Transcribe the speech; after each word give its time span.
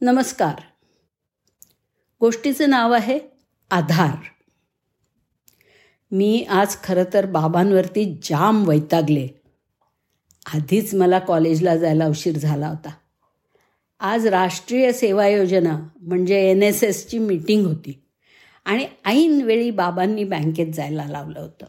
नमस्कार. 0.00 0.54
गोष्टीचं 2.20 2.70
नाव 2.70 2.92
आहे 2.92 3.18
आधार. 3.70 4.16
मी 6.12 6.46
आज 6.50 6.76
खरं 6.84 7.04
तर 7.14 7.26
बाबांवरती 7.26 8.20
जाम 8.22 8.68
वैतागले. 8.68 9.28
आधीच 10.54 10.94
मला 10.94 11.18
कॉलेजला 11.18 11.76
जायला 11.76 12.06
उशीर 12.06 12.38
झाला 12.38 12.68
होता. 12.68 12.90
आज 14.00 14.26
राष्ट्रीय 14.26 14.92
सेवा 14.92 15.28
योजना 15.28 15.88
म्हणजे 16.00 16.50
एन 16.50 16.62
एस 16.62 16.84
एसची 16.84 17.18
मीटिंग 17.18 17.66
होती 17.66 18.02
आणि 18.64 18.86
ऐनवेळी 19.04 19.70
बाबांनी 19.70 20.24
बँकेत 20.24 20.72
जायला 20.72 21.04
लावलं 21.04 21.40
होतं. 21.40 21.66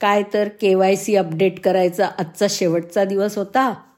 काय 0.00 0.22
तर 0.34 0.48
के 0.48 0.74
वाय 0.74 0.96
सी 0.96 1.16
अपडेट 1.16 1.60
करायचा 1.60 2.06
आजचा 2.06 2.46
शेवटचा 2.50 3.04
दिवस 3.04 3.38
होता. 3.38 3.91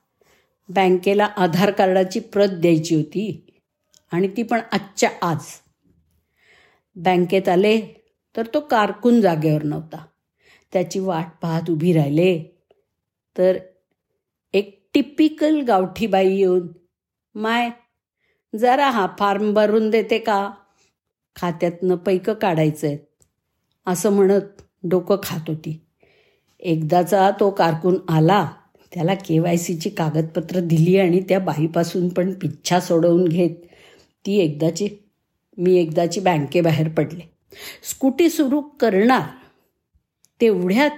बँकेला 0.69 1.25
आधार 1.37 1.71
कार्डाची 1.71 2.21
प्रत 2.21 2.49
द्यायची 2.61 2.95
होती 2.95 3.25
आणि 4.12 4.29
ती 4.29 4.43
पण 4.43 4.61
आजच्या 4.73 5.11
आज. 5.23 5.45
बँकेत 6.97 7.48
आले 7.48 7.79
तर 8.37 8.47
तो 8.55 8.61
कारकून 8.61 9.21
जागेवर 9.21 9.62
नव्हता. 9.62 10.05
त्याची 10.73 10.98
वाट 10.98 11.27
पाहत 11.43 11.71
उभी 11.71 11.93
राहिले 11.93 12.38
तर 13.37 13.59
एक 14.55 14.73
टिपिकल 14.95 15.61
गावठी 15.61 16.07
बाई 16.07 16.35
येऊन 16.37 16.66
माय 17.35 17.71
जरा 18.55 18.88
हा 18.91 19.07
फॉर्म 19.19 19.52
भरून 19.55 19.88
देते 19.91 20.19
का? 20.19 20.51
खात्यातनं 21.37 21.96
पैकं 21.96 22.35
काढायचं 22.35 22.87
आहेत 22.87 22.99
असं 23.87 24.12
म्हणत 24.12 24.62
डोकं 24.83 25.16
खात 25.23 25.49
होती. 25.49 25.80
एकदाचा 26.60 27.30
तो 27.30 27.51
कारकून 27.51 27.96
आला 28.09 28.46
त्याला 28.95 29.15
के 29.15 29.39
वाय 29.39 29.57
सीची 29.57 29.91
कागदपत्रं 29.91 30.66
दिली 30.66 30.98
आणि 30.98 31.21
त्या 31.21 31.39
बाईपासून 31.39 32.09
पण 32.09 32.33
पिच्छा 32.33 32.80
सोडवून 32.80 33.29
घेत 33.29 33.51
ती 34.27 34.37
एकदाची 34.39 34.89
मी 35.59 35.77
एकदाची 35.77 36.21
बँकेबाहेर 36.21 36.88
पडले. 36.88 37.30
स्कूटी 37.91 38.29
सुरू 38.29 38.60
करणार 38.60 39.23
तेवढ्यात 40.41 40.91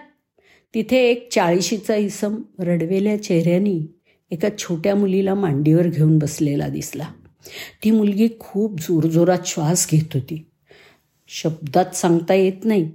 तिथे 0.74 1.10
एक 1.10 1.32
चाळीशीचा 1.32 1.96
इसम 1.96 2.36
रडवेल्या 2.58 3.22
चेहऱ्यानी 3.22 3.86
एका 4.30 4.48
छोट्या 4.58 4.94
मुलीला 4.94 5.34
मांडीवर 5.34 5.88
घेऊन 5.88 6.18
बसलेला 6.18 6.68
दिसला. 6.68 7.12
ती 7.84 7.90
मुलगी 7.90 8.28
खूप 8.38 8.80
जोरजोरात 8.80 9.46
श्वास 9.46 9.88
घेत 9.90 10.14
होती. 10.14 10.46
शब्दात 11.28 11.94
सांगता 11.94 12.34
येत 12.34 12.64
नाही 12.64 12.92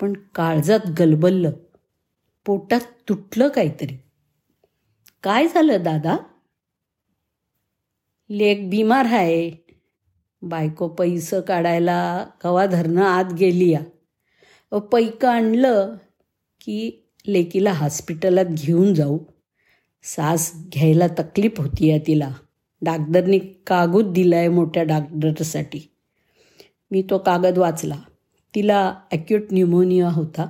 पण 0.00 0.12
काळजात 0.34 0.80
गलबललं. 0.98 1.52
पोटात 2.46 2.80
तुटलं 3.08 3.48
काहीतरी. 3.48 3.96
काय 5.26 5.46
झालं 5.48 5.82
दादा? 5.82 6.16
लेक 8.30 8.70
बिमार 8.70 9.04
आहे 9.04 9.50
बायको 10.42 10.88
पैसं 10.88 11.40
काढायला 11.40 12.26
गवा 12.44 12.66
धरणं 12.66 13.02
आत 13.02 13.32
गेली 13.32 13.70
या 13.70 14.78
पैकं 14.78 15.28
आणलं 15.28 15.94
की 16.60 17.08
लेकीला 17.26 17.72
हॉस्पिटलात 17.72 18.44
घेऊन 18.44 18.94
जाऊ. 18.94 19.18
सास 20.02 20.52
घ्यायला 20.72 21.06
तकलीफ 21.18 21.60
होती 21.60 21.86
या 21.86 21.98
तिला. 22.06 22.30
डागदरनी 22.82 23.38
कागद 23.66 24.12
दिला 24.12 24.36
आहे 24.36 24.48
मोठ्या 24.48 24.82
डागदरसाठी 24.82 25.80
मी 26.90 27.02
तो 27.02 27.18
कागद 27.18 27.58
वाचला. 27.58 27.96
तिला 28.54 28.94
ॲक्यूट 29.12 29.52
न्यूमोनिया 29.52 30.10
होता. 30.10 30.48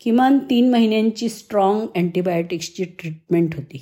किमान 0.00 0.38
तीन 0.38 0.70
महिन्यांची 0.70 1.28
स्ट्रॉंग 1.28 1.86
अँटीबायोटिक्सची 1.96 2.84
ट्रीटमेंट 2.84 3.54
होती. 3.54 3.78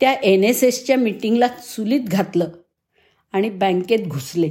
त्या 0.00 0.12
एन 0.12 0.44
एस 0.44 0.64
एसच्या 0.64 0.96
मिटिंगला 0.96 1.46
चुलीत 1.48 2.00
घातलं 2.00 2.48
आणि 3.32 3.50
बँकेत 3.50 3.98
घुसले. 4.06 4.50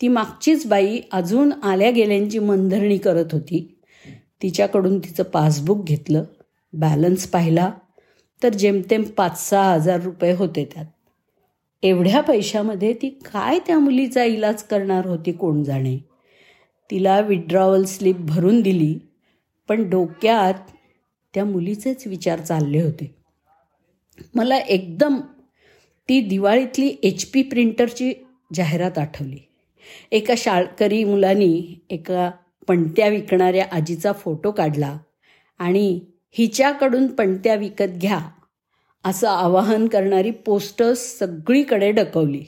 ती 0.00 0.08
मागचीच 0.08 0.66
बाई 0.66 1.00
अजून 1.12 1.52
आल्या 1.52 1.90
गेल्यांची 1.90 2.38
मनधरणी 2.38 2.98
करत 2.98 3.24
होती. 3.32 3.78
तिच्याकडून 4.42 4.98
तिचं 4.98 5.22
पासबुक 5.22 5.84
घेतलं 5.84 6.24
बॅलन्स 6.72 7.26
पाहिला 7.26 7.72
तर 8.42 8.48
जेमतेम 8.48 9.02
पाच 9.02 9.50
सहा 9.50 9.72
हजार 9.72 10.00
रुपये 10.00 10.32
होते 10.32 10.68
त्यात. 10.74 10.86
एवढ्या 11.82 12.20
पैशामध्ये 12.20 12.92
ती 12.92 13.08
काय 13.08 13.58
त्या 13.58 13.78
मुलीचा 13.78 14.24
इलाज 14.24 14.62
करणार 14.62 15.06
होती 15.06 15.32
कोण 15.32 15.62
जाणे? 15.62 15.98
तिला 16.90 17.20
विड्रॉवल 17.20 17.84
स्लिप 17.84 18.16
भरून 18.18 18.60
दिली 18.60 18.98
पण 19.70 19.90
डोक्यात 19.90 20.54
त्या 21.34 21.44
मुलीचेच 21.44 22.06
विचार 22.06 22.40
चालले 22.40 22.82
होते. 22.82 23.14
मला 24.34 24.56
एकदम 24.56 25.20
ती 26.08 26.20
दिवाळीतली 26.20 26.96
एच 27.02 27.24
पी 27.24 27.42
प्रिंटरची 27.42 28.12
जाहिरात 28.54 28.98
आठवली. 28.98 29.38
एका 30.10 30.34
शाळकरी 30.36 31.04
मुलांनी 31.04 31.80
एका 31.90 32.30
पणत्या 32.68 33.08
विकणाऱ्या 33.08 33.66
आजीचा 33.72 34.12
फोटो 34.12 34.50
काढला 34.50 34.98
आणि 35.58 36.00
हिच्याकडून 36.30 37.06
पणत्या 37.06 37.54
विकत 37.54 37.98
घ्या 38.00 38.20
असं 39.04 39.28
आवाहन 39.28 39.88
करणारी 39.88 40.30
पोस्टर्स 40.30 41.18
सगळीकडे 41.18 41.92
डकवली. 41.92 42.44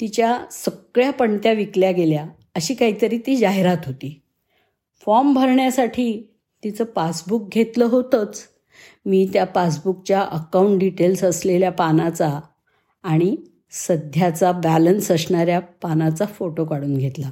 तिच्या 0.00 0.44
सगळ्या 0.50 1.10
पणत्या 1.10 1.52
विकल्या 1.52 1.90
गेल्या 1.90 2.26
अशी 2.54 2.74
काहीतरी 2.74 3.18
ती 3.18 3.36
जाहिरात 3.36 3.78
होती. 3.86 4.22
फॉर्म 5.04 5.34
भरण्यासाठी 5.34 6.34
तिचं 6.64 6.84
पासबुक 6.84 7.48
घेतलं 7.48 7.84
होतंच. 7.84 8.42
मी 9.06 9.30
त्या 9.32 9.44
पासबुकच्या 9.44 10.20
अकाउंट 10.22 10.80
डिटेल्स 10.80 11.24
असलेल्या 11.24 11.72
पानाचा 11.72 12.40
आणि 13.02 13.36
सध्याचा 13.70 14.52
बॅलन्स 14.52 15.10
असणाऱ्या 15.10 15.60
पानाचा 15.60 16.24
फोटो 16.24 16.64
काढून 16.64 16.98
घेतला. 16.98 17.30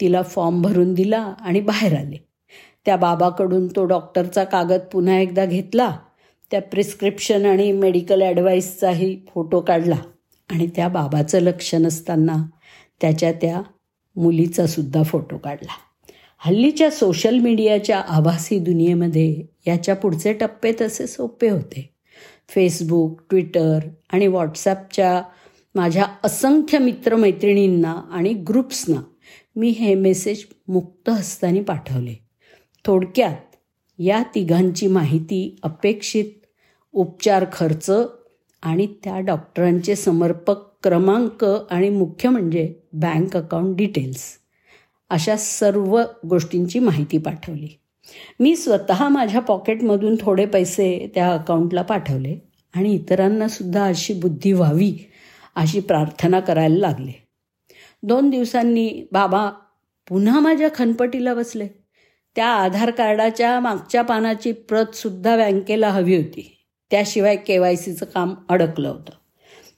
तिला 0.00 0.22
फॉर्म 0.22 0.62
भरून 0.62 0.94
दिला 0.94 1.20
आणि 1.40 1.60
बाहेर 1.60 1.98
आले. 1.98 2.16
त्या 2.84 2.96
बाबाकडून 2.96 3.66
तो 3.66 3.84
डॉक्टरचा 3.84 4.44
कागद 4.44 4.80
पुन्हा 4.92 5.18
एकदा 5.18 5.44
घेतला. 5.44 5.98
त्या 6.50 6.62
प्रिस्क्रिप्शन 6.62 7.46
आणि 7.46 7.72
मेडिकल 7.72 8.22
ॲडवाईसचाही 8.22 9.20
फोटो 9.34 9.60
काढला. 9.60 9.96
आणि 10.50 10.66
त्या 10.76 10.88
बाबाचं 10.88 11.38
लक्ष 11.38 11.74
नसताना 11.74 12.36
त्याच्या 13.00 13.32
त्या 13.32 13.62
मुलीचासुद्धा 14.16 15.02
फोटो 15.02 15.36
काढला. 15.36 15.72
हल्लीच्या 16.40 16.90
सोशल 16.90 17.38
मीडियाच्या 17.38 17.98
आभासी 17.98 18.58
दुनियेमध्ये 18.58 19.42
याच्या 19.66 19.96
पुढचे 19.96 20.32
टप्पे 20.32 20.72
तसे 20.80 21.06
सोपे 21.06 21.48
होते. 21.48 21.94
फेसबुक 22.48 23.20
ट्विटर 23.30 23.78
आणि 24.12 24.26
व्हॉट्सॲपच्या 24.26 25.22
माझ्या 25.74 26.06
असंख्य 26.24 26.78
मित्रमैत्रिणींना 26.78 27.92
आणि 28.10 28.32
ग्रुप्सना 28.32 29.00
मी 29.56 29.68
हे 29.68 29.94
मेसेज 29.94 30.44
मुक्त 30.68 31.10
हस्ताने 31.10 31.60
पाठवले. 31.60 32.14
थोडक्यात 32.84 33.56
या 33.98 34.22
तिघांची 34.34 34.86
माहिती 34.86 35.58
अपेक्षित 35.62 36.32
उपचार 36.92 37.44
खर्च 37.52 37.90
आणि 38.62 38.86
त्या 39.04 39.20
डॉक्टरांचे 39.20 39.96
समर्पक 39.96 40.58
क्रमांक 40.82 41.44
आणि 41.44 41.90
मुख्य 41.90 42.28
म्हणजे 42.28 42.74
बँक 42.92 43.36
अकाउंट 43.36 43.76
डिटेल्स. 43.76 44.24
अशा 45.10 45.36
सर्व 45.36 46.02
गोष्टींची 46.28 46.78
माहिती 46.78 47.18
पाठवली. 47.18 47.78
मी 48.40 48.56
स्वतः 48.56 49.08
माझ्या 49.08 49.40
पॉकेटमधून 49.40 50.16
थोडे 50.20 50.46
पैसे 50.46 51.10
त्या 51.14 51.32
अकाउंटला 51.32 51.82
पाठवले 51.82 52.38
आणि 52.74 52.94
इतरांना 52.94 53.48
सुद्धा 53.48 53.84
अशी 53.84 54.14
बुद्धी 54.14 54.52
व्हावी 54.52 54.98
अशी 55.56 55.80
प्रार्थना 55.80 56.40
करायला 56.40 56.76
लागले. 56.76 57.26
दोन 58.02 58.30
दिवसांनी 58.30 59.06
बाबा 59.12 59.50
पुन्हा 60.08 60.40
माझ्या 60.40 60.68
खनपटीला 60.74 61.34
बसले. 61.34 61.68
त्या 62.36 62.46
आधार 62.46 62.90
कार्डाच्या 62.90 63.60
मागच्या 63.60 64.02
पानाची 64.02 64.52
प्रतसुद्धा 64.52 65.36
बँकेला 65.36 65.90
हवी 65.90 66.16
होती. 66.16 66.58
त्याशिवाय 66.90 67.36
के 67.36 67.58
वाय 67.58 67.76
सीचं 67.76 68.06
काम 68.06 68.34
अडकलं 68.48 68.88
होतं. 68.88 69.10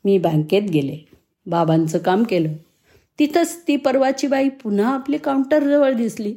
मी 0.05 0.19
बँकेत 0.19 0.63
गेले. 0.63 1.09
बाबांचं 1.47 1.99
काम 1.99 2.23
केलं. 2.23 2.53
तिथंच 3.21 3.63
ती 3.69 3.77
परवाची 3.77 4.27
बाई 4.27 4.49
पुन्हा 4.49 4.95
आपली 4.95 5.19
काउंटरजवळ 5.19 5.93
दिसली. 5.93 6.35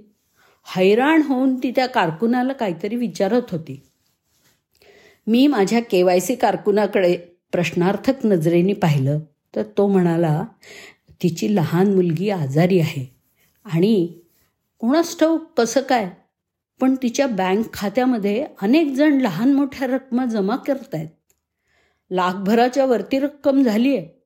हैराण 0.65 1.21
होऊन 1.21 1.55
ती 1.55 1.71
त्या 1.71 1.85
कारकुनाला 1.85 2.53
काहीतरी 2.53 2.95
विचारत 2.95 3.51
होती. 3.51 3.81
मी 5.27 5.47
माझ्या 5.47 5.81
के 5.81 6.03
वाय 6.03 6.19
सी 6.19 6.35
कारकुनाकडे 6.35 7.17
प्रश्नार्थक 7.51 8.25
नजरेने 8.25 8.73
पाहिलं 8.73 9.19
तर 9.55 9.63
तो 9.77 9.87
म्हणाला 9.87 10.43
तिची 11.23 11.55
लहान 11.55 11.93
मुलगी 11.93 12.29
आजारी 12.29 12.79
आहे. 12.79 13.05
आणि 13.65 14.19
कोणास 14.79 15.19
ठाऊक 15.19 15.53
कसं 15.57 15.81
काय? 15.81 16.09
पण 16.81 16.95
तिच्या 16.95 17.27
बँक 17.27 17.73
खात्यामध्ये 17.73 18.45
अनेक 18.61 18.93
जण 18.93 19.21
लहान 19.21 19.53
मोठ्या 19.53 19.87
रकमा 19.87 20.25
जमा 20.25 20.55
करत 20.55 20.95
आहेत 20.95 21.09
लाखभराच्या 22.11 22.85
वरती 22.85 23.19
रक्कम 23.19 23.63
झाली 23.63 23.97
आहे 23.97 24.22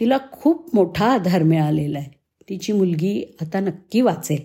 तिला 0.00 0.18
खूप 0.32 0.74
मोठा 0.74 1.12
आधार 1.12 1.42
मिळालेला 1.42 1.98
आहे. 1.98 2.10
तिची 2.48 2.72
मुलगी 2.72 3.36
आता 3.40 3.60
नक्की 3.60 4.00
वाचेल. 4.00 4.44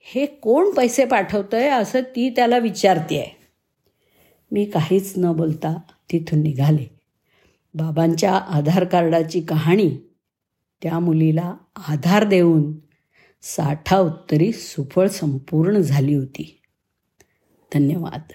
हे 0.00 0.26
कोण 0.26 0.70
पैसे 0.70 1.04
पाठवतं 1.04 1.56
आहे 1.56 1.68
असं 1.68 2.00
ती 2.00 2.30
त्याला 2.30 2.58
विचारते 2.58 3.18
आहे 3.18 3.36
मी 4.50 4.64
काहीच 4.64 5.14
न 5.16 5.32
बोलता 5.32 5.76
तिथून 6.12 6.42
निघाले. 6.42 7.00
बाबांच्या 7.74 8.34
आधार 8.34 8.84
कार्डाची 8.84 9.40
कहाणी 9.40 9.90
त्या 10.82 10.98
मुलीला 10.98 11.54
आधार 11.88 12.24
देऊन 12.24 12.72
साठा 13.42 13.98
उत्तरी 13.98 14.52
सुफळ 14.52 15.06
संपूर्ण 15.06 15.78
झाली 15.78 16.14
होती. 16.14 16.60
धन्यवाद. 17.74 18.32